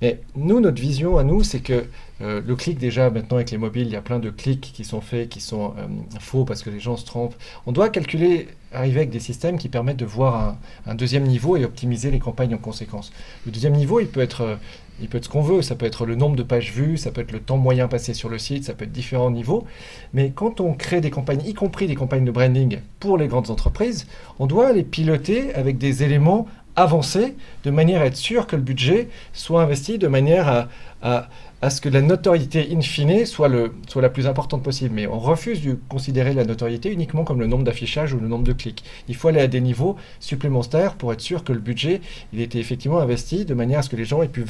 [0.00, 1.86] Mais nous, notre vision à nous, c'est que
[2.20, 4.84] euh, le clic, déjà, maintenant avec les mobiles, il y a plein de clics qui
[4.84, 5.86] sont faits, qui sont euh,
[6.20, 7.34] faux parce que les gens se trompent.
[7.66, 10.56] On doit calculer, arriver avec des systèmes qui permettent de voir
[10.86, 13.12] un, deuxième niveau et optimiser les campagnes en conséquence.
[13.46, 14.56] Le deuxième niveau, il peut être, euh,
[15.00, 15.62] il peut être ce qu'on veut.
[15.62, 18.14] Ça peut être le nombre de pages vues, ça peut être le temps moyen passé
[18.14, 19.64] sur le site, ça peut être différents niveaux.
[20.12, 23.50] Mais quand on crée des campagnes, y compris des campagnes de branding pour les grandes
[23.50, 24.06] entreprises,
[24.38, 26.46] on doit les piloter avec des éléments
[26.78, 30.68] avancés de manière à être sûr que le budget soit investi de manière
[31.02, 34.94] à ce que la notoriété in fine soit, le, la plus importante possible.
[34.94, 38.44] Mais on refuse de considérer la notoriété uniquement comme le nombre d'affichages ou le nombre
[38.44, 38.84] de clics.
[39.08, 42.00] Il faut aller à des niveaux supplémentaires pour être sûr que le budget
[42.32, 44.44] il était effectivement investi de manière à ce que les gens aient pu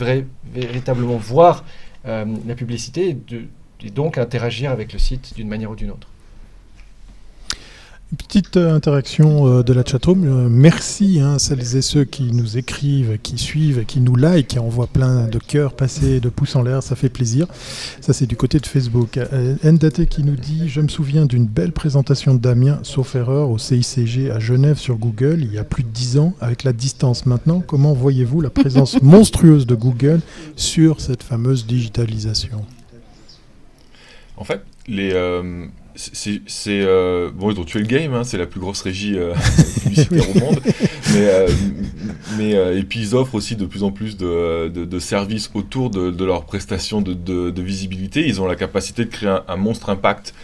[0.54, 1.64] véritablement voir
[2.06, 3.16] euh, la publicité
[3.82, 6.08] et donc interagir avec le site d'une manière ou d'une autre.
[8.10, 10.24] Une petite euh, interaction euh, de la chatroom.
[10.24, 14.48] Euh, merci à hein, celles et ceux qui nous écrivent, qui suivent, qui nous like,
[14.48, 17.46] qui envoient plein de cœurs passés, de pouces en l'air, ça fait plaisir.
[18.00, 19.20] Ça c'est du côté de Facebook.
[19.62, 23.58] Ndate qui nous dit Je me souviens d'une belle présentation de Damien, sauf erreur, au
[23.58, 27.26] CICG à Genève sur Google il y a plus de 10 ans, avec la distance.
[27.26, 30.20] Maintenant, comment voyez-vous la présence monstrueuse de Google
[30.56, 32.64] sur cette fameuse digitalisation?
[34.38, 35.12] En fait, les
[35.98, 39.34] c'est euh, bon ils ont tué le game hein, c'est la plus grosse régie euh,
[39.82, 40.61] publicitaire au monde.
[41.12, 41.48] Mais, euh,
[42.37, 46.11] mais et puis ils offrent aussi de plus en plus de, de, services autour de,
[46.11, 48.26] de leur prestation de, de, visibilité.
[48.26, 50.34] Ils ont la capacité de créer un, monstre impact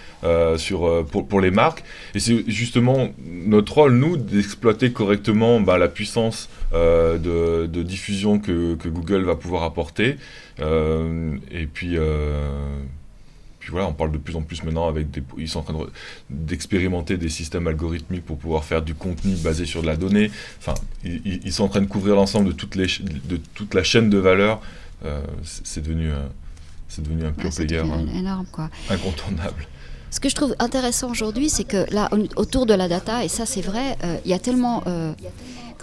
[0.57, 1.85] sur, pour, pour, les marques.
[2.15, 8.89] Et c'est justement notre rôle nous d'exploiter correctement bah, la puissance de, diffusion que, que,
[8.89, 10.17] Google va pouvoir apporter.
[10.59, 11.99] Et puis
[13.65, 15.87] puis voilà, on parle de plus en plus maintenant avec des, ils sont en train
[16.29, 20.31] d'expérimenter des systèmes algorithmiques pour pouvoir faire du contenu basé sur de la donnée.
[20.59, 22.89] Enfin, ils, sont en train de couvrir l'ensemble de toutes les
[23.25, 24.61] de toute la chaîne de valeur.
[25.07, 26.27] Euh, c'est devenu euh,
[26.89, 28.05] c'est devenu un pure player hein.
[28.15, 28.69] énorme quoi.
[28.91, 29.67] incontournable.
[30.15, 33.47] Ce que je trouve intéressant aujourd'hui, c'est que là, autour de la data, et ça
[33.47, 34.85] c'est vrai, euh, il y a tellement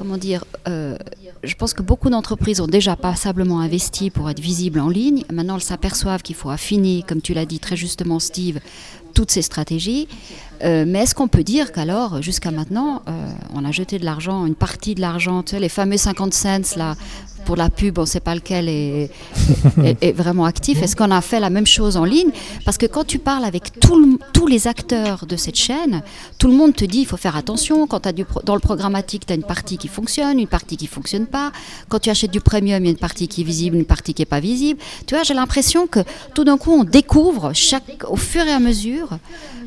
[0.02, 0.98] comment dire, euh,
[1.44, 5.24] je pense que beaucoup d'entreprises ont déjà passablement investi pour être visibles en ligne.
[5.32, 8.60] Maintenant, elles s'aperçoivent qu'il faut affiner, comme tu l'as dit très justement, Steve,
[9.14, 10.08] toutes ces stratégies.
[10.64, 13.12] Euh, mais est-ce qu'on peut dire qu'alors, jusqu'à maintenant, euh,
[13.54, 16.76] on a jeté de l'argent, une partie de l'argent, tu sais, les fameux 50 cents
[16.78, 16.96] là,
[17.46, 19.10] pour la pub, on ne sait pas lequel est,
[20.02, 20.82] est, vraiment actif.
[20.82, 22.30] Est-ce qu'on a fait la même chose en ligne?
[22.66, 26.02] Parce que quand tu parles avec tous les acteurs de cette chaîne,
[26.38, 27.88] tout le monde te dit il faut faire attention.
[27.88, 30.86] Quand as du, dans le programmatique, tu as une partie qui fonctionne, une partie qui
[30.86, 31.52] ne fonctionne pas.
[31.90, 34.14] Quand tu achètes du premium, il y a une partie qui est visible, une partie
[34.14, 34.80] qui n'est pas visible.
[35.08, 36.02] Tu vois, j'ai l'impression que
[36.34, 39.18] tout d'un coup, on découvre chaque, au fur et à mesure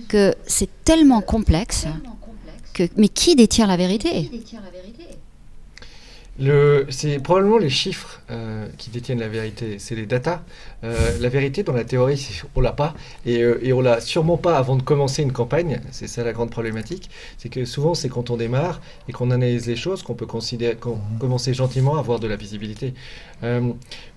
[0.09, 1.87] que c'est tellement complexe.
[2.73, 4.31] Que, mais qui détient la vérité?
[6.91, 10.43] C'est probablement les chiffres euh, qui détiennent la vérité, c'est les datas.
[10.83, 12.95] Euh, la vérité, dans la théorie, on l'a pas,
[13.25, 15.81] et, euh, et on l'a sûrement pas avant de commencer une campagne.
[15.93, 19.67] C'est ça la grande problématique, c'est que souvent c'est quand on démarre et qu'on analyse
[19.67, 20.77] les choses qu'on peut considérer,
[21.21, 22.95] commencer gentiment à avoir de la visibilité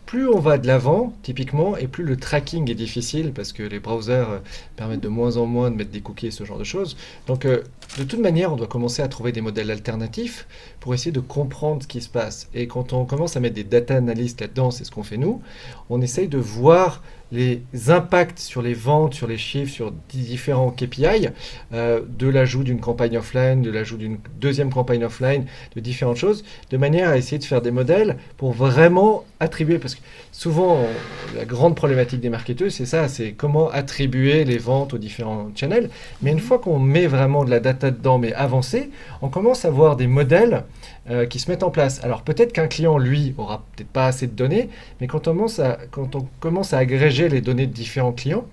[0.07, 3.79] plus on va de l'avant, typiquement, et plus le tracking est difficile parce que les
[3.79, 4.39] browsers euh,
[4.77, 6.97] permettent de moins en moins de mettre des cookies et ce genre de choses.
[7.27, 7.61] Donc, euh,
[7.97, 10.47] de toute manière, on doit commencer à trouver des modèles alternatifs
[10.79, 12.47] pour essayer de comprendre ce qui se passe.
[12.53, 15.41] Et quand on commence à mettre des data analystes là-dedans, c'est ce qu'on fait nous,
[15.89, 21.27] on essaye de voir les impacts sur les ventes, sur les chiffres, sur différents KPI,
[21.73, 25.45] euh, de l'ajout d'une campagne offline, de l'ajout d'une deuxième campagne offline,
[25.75, 29.95] de différentes choses, de manière à essayer de faire des modèles pour vraiment attribuer, parce
[29.95, 30.87] que souvent
[31.35, 35.89] la grande problématique des marketeurs, c'est ça, c'est comment attribuer les ventes aux différents channels.
[36.21, 38.89] Mais une fois qu'on met vraiment de la data dedans, mais avancée,
[39.21, 40.63] on commence à voir des modèles
[41.09, 42.03] euh, qui se mettent en place.
[42.03, 45.59] Alors peut-être qu'un client, lui, aura peut-être pas assez de données, mais quand on commence
[45.59, 48.45] à, quand on commence à agréger les données de différents clients,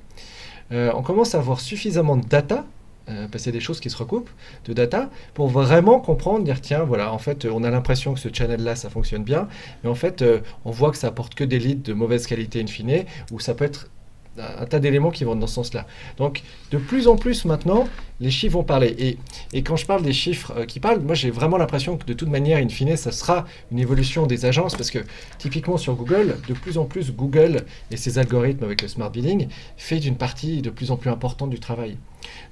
[0.72, 2.64] euh, on commence à avoir suffisamment de data
[3.08, 4.30] euh, parce qu'il y a des choses qui se recoupent,
[4.64, 8.30] de data, pour vraiment comprendre, dire tiens, voilà, en fait, on a l'impression que ce
[8.32, 9.46] channel-là, ça fonctionne bien,
[9.82, 10.24] mais en fait,
[10.64, 13.52] on voit que ça apporte que des leads de mauvaise qualité in fine, ou ça
[13.52, 13.90] peut être
[14.38, 15.86] un tas d'éléments qui vont dans ce sens-là.
[16.16, 17.88] Donc, de plus en plus maintenant,
[18.20, 18.94] les chiffres vont parler.
[18.98, 19.18] Et,
[19.52, 22.12] et quand je parle des chiffres euh, qui parlent, moi j'ai vraiment l'impression que de
[22.12, 25.00] toute manière, in fine, ça sera une évolution des agences, parce que
[25.38, 29.48] typiquement sur Google, de plus en plus, Google et ses algorithmes avec le smart bidding
[29.76, 31.96] fait une partie de plus en plus importante du travail.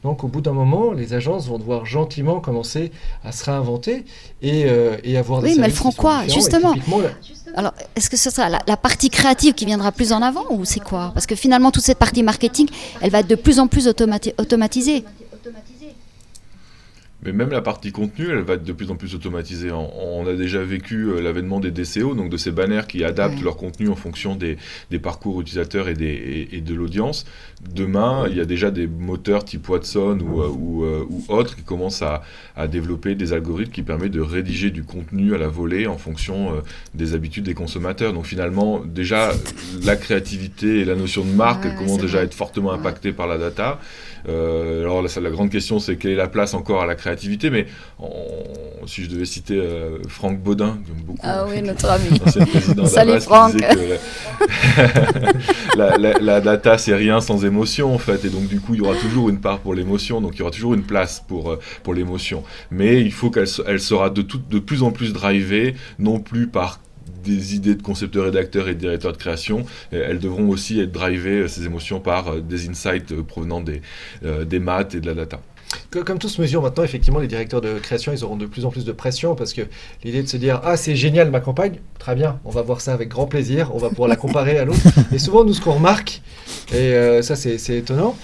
[0.02, 2.92] Donc au bout d'un moment, les agences vont devoir gentiment commencer
[3.24, 4.04] à se réinventer
[4.42, 6.26] et, euh, et avoir des Oui, mais elles feront quoi?
[6.28, 6.74] Justement.
[7.54, 10.80] Alors, est-ce que ce sera la, partie créative qui viendra plus en avant ou c'est
[10.80, 11.10] quoi?
[11.14, 12.68] Parce que finalement, toute cette partie marketing,
[13.00, 15.04] elle va être de plus en plus automatisée.
[17.24, 19.70] Mais même la partie contenu, elle va être de plus en plus automatisée.
[19.70, 23.56] On, a déjà vécu euh, l'avènement des DCO, donc de ces banners qui adaptent leur
[23.56, 24.56] contenu en fonction des,
[25.00, 27.24] parcours utilisateurs et, des, et, de l'audience.
[27.74, 32.02] Demain, il y a déjà des moteurs type Watson ou, ou, ou autres qui commencent
[32.02, 32.22] à,
[32.56, 36.62] à, développer des algorithmes qui permettent de rédiger du contenu à la volée en fonction
[36.94, 38.12] des habitudes des consommateurs.
[38.12, 39.32] Donc finalement, déjà,
[39.84, 43.38] la créativité et la notion de marque commencent déjà à être fortement impactées par la
[43.38, 43.80] data.
[44.28, 47.50] Euh, alors la, la, grande question, c'est quelle est la place encore à la créativité
[47.50, 47.66] Mais
[48.86, 52.20] si je devais citer euh, Franck Baudin, que beaucoup, ah oui, notre ami.
[52.86, 53.54] Salut Franck.
[55.76, 58.78] la, la, la, data, c'est rien sans émotion en fait, et donc du coup, il
[58.78, 61.50] y aura toujours une part pour l'émotion, donc il y aura toujours une place pour
[61.50, 62.42] euh, pour l'émotion.
[62.70, 66.46] Mais il faut qu'elle elle sera de, tout, de plus en plus drivée, non plus
[66.46, 66.80] par
[67.24, 71.48] des idées de concepteurs, rédacteurs et directeurs de création, elles devront aussi être drivées, euh,
[71.48, 73.82] ces émotions, par euh, des insights euh, provenant des,
[74.22, 75.40] des maths et de la data.
[75.90, 78.70] Comme tout se mesure maintenant, effectivement, les directeurs de création, ils auront de plus en
[78.70, 79.62] plus de pression parce que
[80.04, 82.92] l'idée de se dire Ah, c'est génial ma campagne, très bien, on va voir ça
[82.92, 84.80] avec grand plaisir, on va pouvoir la comparer à l'autre.
[85.12, 86.20] Et souvent, nous, ce qu'on remarque,
[86.74, 88.16] et ça, c'est étonnant,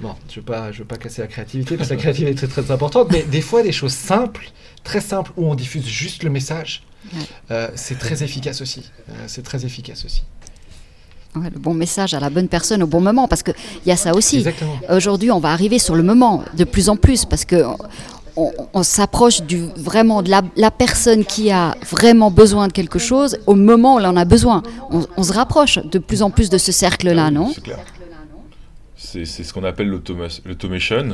[0.00, 2.62] bon, je ne veux, veux, pas casser la créativité parce que la créativité est très
[2.62, 4.50] très importante, mais des fois, des choses simples,
[4.84, 6.84] très simples, où on diffuse juste le message,
[7.50, 8.90] euh, c'est très efficace aussi.
[9.08, 10.22] Euh, c'est très efficace aussi.
[11.34, 14.14] le bon message à la bonne personne au bon moment, parce qu'il y a ça
[14.14, 14.44] aussi.
[14.90, 17.62] Aujourd'hui, on va arriver sur le moment de plus en plus, parce que
[18.36, 23.54] on, s'approche du vraiment de la, personne qui a vraiment besoin de quelque chose au
[23.54, 24.62] moment où elle en a besoin.
[24.90, 27.52] On, se rapproche de plus en plus de ce cercle-là, non?
[28.96, 31.08] C'est ce qu'on appelle l'automation.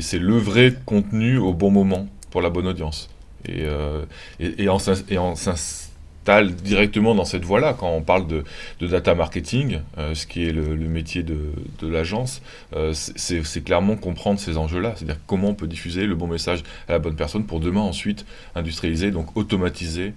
[0.00, 3.08] C'est le vrai contenu au bon moment pour la bonne audience.
[3.46, 4.04] Et, euh,
[4.38, 8.44] et, et, on s'installe directement dans cette voie-là quand on parle de,
[8.86, 11.38] data marketing, euh, ce qui est le, métier de,
[11.80, 12.42] de l'agence,
[12.76, 16.92] euh, c'est clairement comprendre ces enjeux-là, c'est-à-dire comment on peut diffuser le bon message à
[16.92, 20.12] la bonne personne pour demain ensuite industrialiser, donc automatiser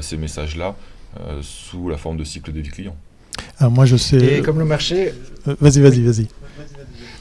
[0.00, 0.74] ces messages-là
[1.40, 2.96] sous la forme de cycle de vie client.
[3.60, 4.38] Alors moi je sais.
[4.38, 5.12] Et comme le marché.
[5.46, 6.26] vas-y, vas-y, vas-y.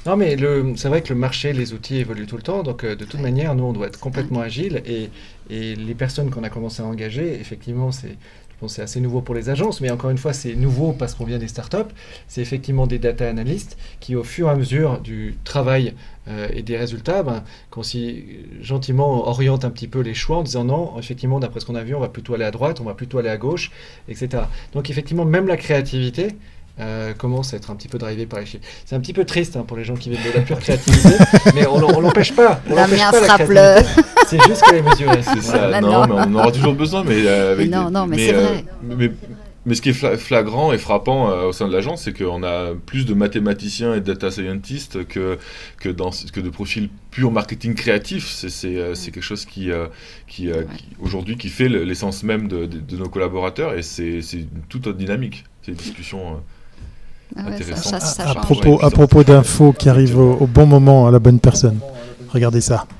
[0.08, 0.38] Non, mais
[0.78, 2.64] c'est vrai que le marché, les outils évoluent tout le temps.
[2.64, 4.82] Donc, de toute manière, nous, on doit être complètement agile.
[4.86, 5.10] Et
[5.50, 8.18] et les personnes qu'on a commencé à engager, effectivement, c'est
[8.66, 11.38] c'est assez nouveau pour les agences, mais encore une fois, c'est nouveau parce qu'on vient
[11.38, 11.94] des startups.
[12.28, 15.94] C'est effectivement des data analystes qui, au fur et à mesure du travail
[16.28, 17.44] euh, et des résultats, ben,
[17.84, 18.26] si
[18.60, 21.84] gentiment orientent un petit peu les choix en disant non, effectivement, d'après ce qu'on a
[21.84, 23.72] vu, on va plutôt aller à droite, on va plutôt aller à gauche,
[24.10, 24.46] etc.
[24.74, 26.30] Donc, effectivement, même la créativité,
[26.80, 28.64] euh, commence à être un petit peu drivé par les chiffres.
[28.86, 31.10] C'est un petit peu triste hein, pour les gens qui viennent de la pure créativité,
[31.56, 32.62] mais on, on l'empêche pas.
[32.70, 33.84] On l'empêche pas la
[34.28, 35.22] C'est juste qu'elle est mesurée.
[35.24, 35.82] C'est ça.
[35.82, 38.42] Non, mais on en aura toujours besoin, mais euh, avec non, non, mais, c'est euh,
[38.42, 38.66] vrai.
[38.84, 39.12] Mais,
[39.66, 43.08] mais, ce qui est flagrant et frappant au sein de l'agence, c'est qu'on a plus
[43.08, 45.40] de mathématiciens et de data scientists que,
[45.80, 48.28] que, dans, que de profils pur marketing créatif.
[48.28, 49.72] C'est quelque chose qui,
[50.28, 50.52] qui,
[51.00, 55.44] aujourd'hui, qui fait l'essence même de, de, nos collaborateurs et c'est une toute autre dynamique.
[57.36, 57.42] Ah
[58.26, 61.80] à, propos, à propos d'infos qui arrivent au, bon moment à la bonne personne.
[62.30, 62.86] Regardez ça.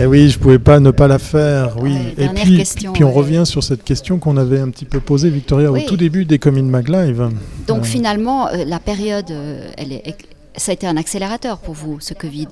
[0.00, 1.76] Eh oui, je pouvais pas ne pas la faire.
[1.82, 1.96] Oui.
[2.16, 2.62] et puis,
[2.94, 5.96] puis on revient sur cette question qu'on avait un petit peu posée, Victoria, au tout
[5.96, 7.28] début des Comin Mag Live.
[7.66, 7.84] Donc euh.
[7.84, 10.16] finalement, euh, la période, euh, elle est,
[10.56, 12.46] ça a été un accélérateur pour vous, ce Covid?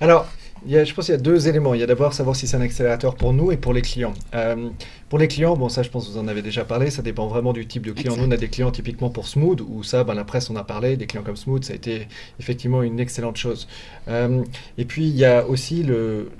[0.00, 0.26] Alors,
[0.68, 1.74] je pense qu'il y a deux éléments.
[1.74, 4.14] Il y a d'abord savoir si c'est un accélérateur pour nous et pour les clients.
[4.34, 4.68] Euh,
[5.10, 7.26] pour les clients, bon ça je pense que vous en avez déjà parlé, ça dépend
[7.26, 8.16] vraiment du type de client.
[8.16, 10.62] Nous on a des clients typiquement pour Smooth, où ça, ben, la presse en a
[10.62, 12.06] parlé, des clients comme Smooth, ça a été
[12.38, 13.66] effectivement une excellente chose.
[14.06, 14.44] Euh,
[14.78, 16.30] et puis il y a aussi le,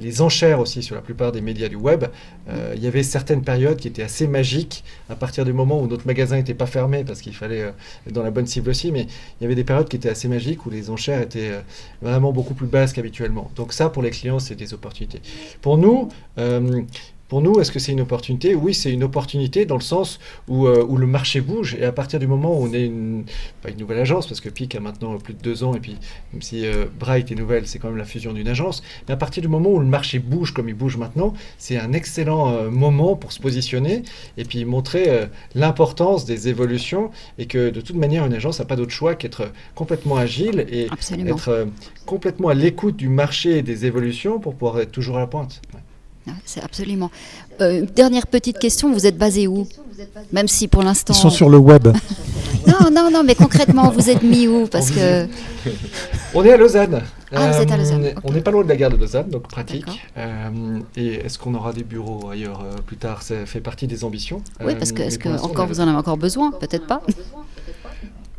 [0.00, 2.04] les, enchères aussi sur la plupart des médias du web.
[2.48, 5.86] Euh, il y avait certaines périodes qui étaient assez magiques à partir du moment où
[5.86, 7.72] notre magasin n'était pas fermé parce qu'il fallait
[8.06, 9.02] être dans la bonne cible aussi, mais
[9.40, 11.52] il y avait des périodes qui étaient assez magiques où les enchères étaient
[12.02, 13.41] vraiment beaucoup plus basses qu'habituellement.
[13.54, 15.20] Donc ça pour les clients c'est des opportunités.
[15.60, 16.08] Pour nous,
[17.32, 18.54] pour nous, est-ce que c'est une opportunité?
[18.54, 21.90] Oui, c'est une opportunité dans le sens où, euh, où, le marché bouge et à
[21.90, 23.24] partir du moment où on est une,
[23.62, 25.96] pas une nouvelle agence, parce que PIC a maintenant plus de deux ans et puis
[26.34, 29.16] même si euh, Bright est nouvelle, c'est quand même la fusion d'une agence, mais à
[29.16, 32.68] partir du moment où le marché bouge comme il bouge maintenant, c'est un excellent euh,
[32.68, 34.02] moment pour se positionner
[34.36, 38.76] et puis montrer l'importance des évolutions et que de toute manière, une agence n'a pas
[38.76, 40.88] d'autre choix qu'être complètement agile et
[41.26, 41.66] être
[42.04, 45.62] complètement à l'écoute du marché et des évolutions pour pouvoir être toujours à la pointe.
[46.44, 47.10] C'est absolument.
[47.60, 49.66] Euh, dernière petite question, vous êtes basé où?
[50.32, 51.12] Même si pour l'instant.
[51.12, 51.88] Ils sont sur le web.
[52.66, 54.66] non, non, non, mais concrètement, vous êtes mis où?
[54.66, 55.26] Parce que.
[56.34, 57.02] On est à Lausanne.
[57.34, 58.04] Ah, vous êtes à Lausanne.
[58.06, 59.86] Euh, on n'est pas loin de la gare de Lausanne, donc pratique.
[60.16, 63.22] Euh, et est-ce qu'on aura des bureaux ailleurs plus tard?
[63.22, 64.42] Ça fait partie des ambitions.
[64.64, 66.52] Oui, parce que est-ce que encore vous en avez encore besoin?
[66.52, 67.02] Peut-être pas.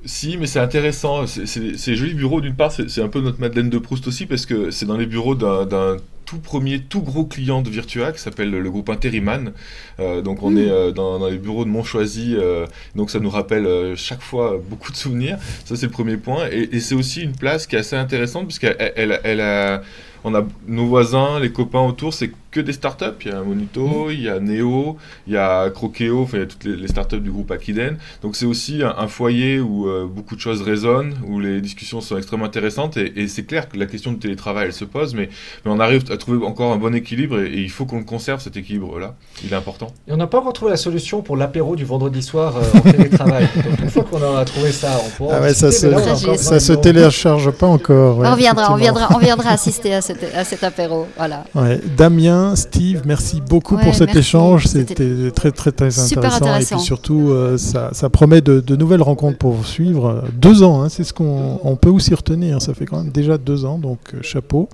[0.06, 1.26] Si, mais c'est intéressant.
[1.28, 4.06] C'est- C'est c'est joli bureau d'une part, c'est c'est un peu notre Madeleine de Proust
[4.08, 5.98] aussi parce que c'est dans les bureaux d'un d'un
[6.34, 9.54] tout premier, tout gros client de Virtua qui s'appelle le groupe Interiman.
[10.00, 12.66] Euh, donc on est euh, dans, dans les bureaux de Montchoisy, euh,
[12.96, 15.38] donc ça nous rappelle euh, chaque fois beaucoup de souvenirs.
[15.66, 16.48] Ça c'est le premier point.
[16.52, 19.82] Et, et c'est aussi une place qui est assez intéressante puisqu'elle elle, elle, elle a...
[20.26, 23.06] On a nos voisins, les copains autour, c'est que des startups.
[23.26, 26.44] Il y a Monito, il y a Neo, il y a Croqueo, enfin il y
[26.44, 27.98] a toutes les, les startups du groupe Akiden.
[28.22, 32.00] Donc c'est aussi un, un foyer où euh, beaucoup de choses résonnent, où les discussions
[32.02, 32.98] sont extrêmement intéressantes.
[32.98, 35.30] Et, et c'est clair que la question du télétravail, elle se pose, mais,
[35.66, 38.04] mais on arrive à trouver encore un bon équilibre et, et il faut qu'on le
[38.06, 39.16] conserve cet équilibre-là.
[39.44, 39.88] Il est important.
[40.08, 42.82] Et on n'a pas encore trouvé la solution pour l'apéro du vendredi soir euh, en
[42.82, 43.48] télétravail.
[43.56, 46.60] Donc une fois qu'on aura trouvé ça, on pourra Ah ouais, ça se, là, ça
[46.60, 48.20] se télécharge pas encore.
[48.20, 51.08] ouais, on viendra, on viendra, on viendra assister à cet, à cet apéro.
[51.18, 51.46] Voilà.
[51.56, 51.80] Ouais.
[51.98, 54.20] Damien, Steve, merci beaucoup Ouais, pour cet merci.
[54.20, 54.66] échange.
[54.68, 56.36] C'était très très très intéressant.
[56.46, 56.76] intéressant.
[56.76, 60.24] Et puis surtout, euh, ça, ça promet de, de nouvelles rencontres pour vous suivre.
[60.34, 62.62] Deux ans, hein, c'est ce qu'on on peut aussi retenir.
[62.62, 64.70] Ça fait quand même déjà deux ans, donc euh, chapeau.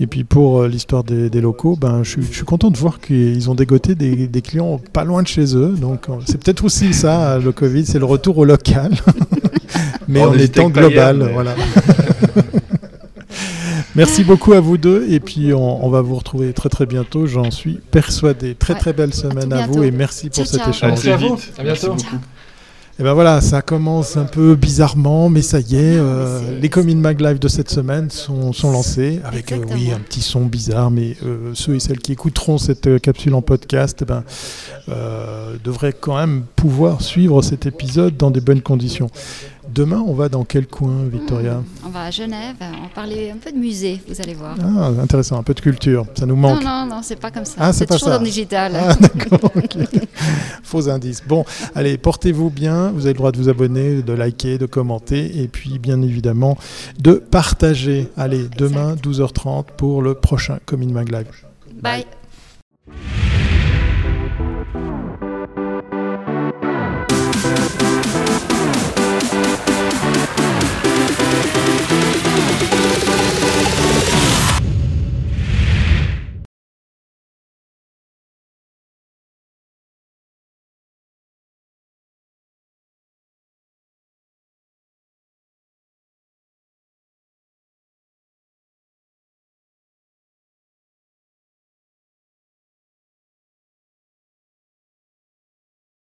[0.00, 2.76] Et puis pour euh, l'histoire des, des locaux, ben, je, suis- je suis content de
[2.78, 5.74] voir qu'ils ont dégoté des, des clients pas loin de chez eux.
[5.80, 8.92] Donc euh, c'est peut-être aussi ça, le Covid, c'est le retour au local.
[10.08, 11.16] mais en étant hier, global.
[11.18, 11.54] mais- Voilà.
[13.94, 17.26] Merci beaucoup à vous deux et puis on, on va vous retrouver très très bientôt,
[17.26, 18.54] j'en suis persuadé.
[18.54, 18.78] Très Ouais.
[18.80, 20.82] très belle semaine à, vous et merci pour Ciao, cet échange.
[20.90, 21.36] Merci très à vous.
[21.36, 21.52] vite.
[21.58, 22.02] À Merci bientôt.
[22.02, 22.16] beaucoup.
[22.98, 26.94] Et ben voilà, ça commence un peu bizarrement, mais ça y est, euh, les Comin
[26.96, 30.90] Mag Live de cette semaine sont, sont lancés avec euh, oui un petit son bizarre,
[30.90, 34.24] mais euh, ceux et celles qui écouteront cette capsule en podcast, eh ben,
[34.90, 39.08] euh, devraient quand même pouvoir suivre cet épisode dans des bonnes conditions.
[39.74, 43.50] Demain, on va dans quel coin, Victoria On va à Genève, on parlait un peu
[43.50, 44.54] de musée, vous allez voir.
[44.60, 46.62] Ah, intéressant, un peu de culture, ça nous manque.
[46.62, 47.54] Non, non, non, c'est pas comme ça.
[47.58, 48.14] Ah, c'est toujours ça.
[48.16, 48.72] dans le digital.
[48.76, 49.50] Ah, d'accord.
[50.62, 51.22] Faux indice.
[51.26, 52.90] Bon, allez, portez-vous bien.
[52.90, 56.58] Vous avez le droit de vous abonner, de liker, de commenter et puis, bien évidemment,
[56.98, 58.08] de partager.
[58.18, 61.28] Allez, demain, 12h30 pour le prochain Comin Mag Live.
[61.80, 62.04] Bye.